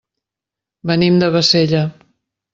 [0.93, 1.85] Venim de Bassella.